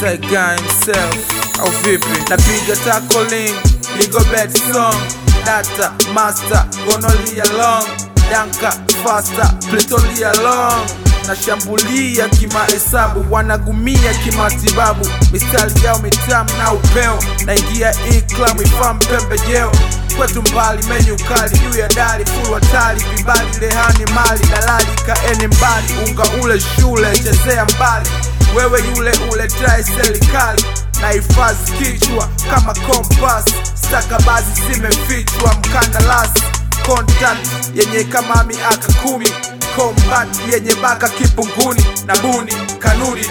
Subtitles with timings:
[0.00, 1.60] Saigon himself.
[1.60, 2.08] Au vipi?
[2.30, 3.54] Napiga tackling,
[3.98, 4.96] Ligobet song,
[5.44, 7.84] data master, gonolia long,
[8.30, 8.70] danka
[9.04, 10.86] faster, pletolia long
[11.28, 19.72] nashambulia kimahesabu, wanagumia kimatibabu, mistari yao mitamu na upeo, naingia iklam ifam pembejeo
[20.16, 25.86] kwetu mbali, menyu kali juu ya dari, full hatari, vibali rehani mali, dalali kaeni mbali,
[26.10, 28.08] unga ule shule, chezea mbali,
[28.56, 30.64] wewe yule uletae serikali.
[31.00, 36.42] Na hifadhi kichwa kama kompas, stakabazi zimefichwa mkandarasi
[36.86, 39.32] contact yenye kama miaka kumi.
[39.76, 43.24] Combat yenye baka kipunguni na buni kanuni.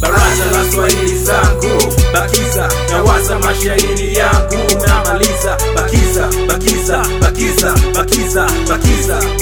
[0.00, 1.92] Baraza la Swahili zangu.
[2.12, 4.86] Bakiza na waza mashairi yangu.
[4.86, 5.56] Namaliza.
[5.76, 6.71] Bakiza bakiza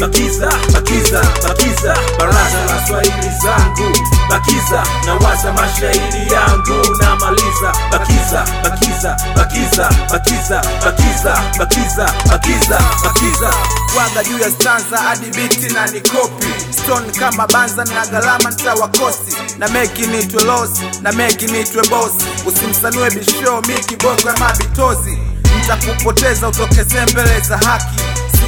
[0.00, 3.98] bakiza bakiza bakiza Baraza la Swahili zangu.
[4.30, 7.72] Bakiza na waza mashairi yangu namaliza.
[7.92, 13.50] Bakiza bakiza bakiza bakiza bakiza bakiza bakiza bakiza.
[13.98, 16.46] Waga juu ya stanza hadi biti na nikopi.
[16.70, 20.70] Stone kama banza na gharama nitawakosi na meki nitwe los
[21.02, 22.12] na meki nitwe bos
[22.46, 25.18] usimsanue bisho mi kiboko ya mabitozi
[25.60, 28.00] nitakupoteza utokezee mbele za haki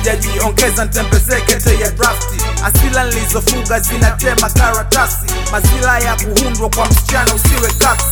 [0.06, 5.16] sijajiongeza ntembezeke te ya drafti asila nilizofuga zinatema karatasi.
[5.52, 8.04] Mazila ya kuhundwa kwa msichana usiwe kasi.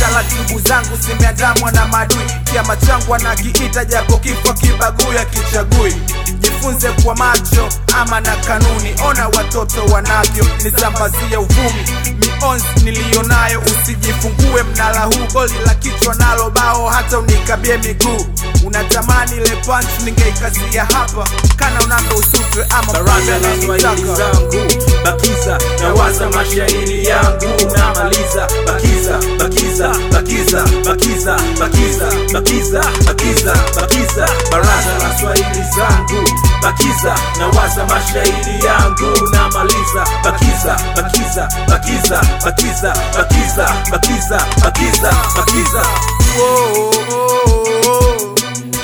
[0.00, 5.94] taratibu zangu zimeandamwa na madui kiama changu anakiita japo kifo kibaguya kichagui.
[6.38, 7.68] Jifunze kwa macho
[8.00, 8.94] ama na kanuni.
[9.06, 11.84] Ona watoto wanavyo nisambazie uvumi
[12.42, 15.26] mionzi niliyonayo usijifungue mnala huu.
[15.32, 18.26] Goli la kichwa nalo bao hata unikabie miguu.
[18.66, 21.28] Unatamani ile punch ningeikazia hapa.
[21.56, 24.56] Kana unando usutwe ama Baraza la Swahili zangu.
[25.04, 27.46] Bakiza na waza mashairi yangu.
[27.76, 34.28] Namaliza bakiza bakiza bakiza bakiza bakiza bakiza bakiza bakiza.
[34.50, 36.11] Baraza la Swahili zangu
[36.62, 40.06] bakiza na waza mashairi yangu namaliza.
[40.24, 45.82] Bakiza bakiza bakiza bakiza bakiza bakiza bakiza bakiza.
[46.40, 46.90] Oh.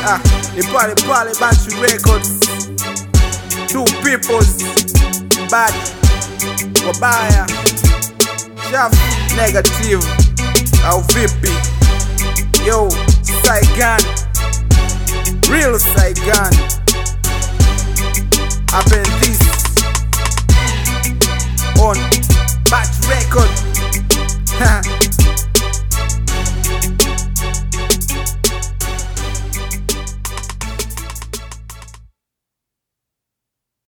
[0.06, 0.19] Ah,
[0.56, 2.28] ni pale pale Bantu Records.
[3.69, 4.56] Two peoples
[5.50, 5.75] Bad
[6.87, 7.47] Wabaya
[8.71, 8.97] Chafu
[9.37, 10.03] Negative.
[10.87, 11.53] Au vipi?
[12.66, 12.89] Yo
[13.45, 14.00] Saigon
[15.50, 16.53] Real Saigon
[23.08, 24.97] Record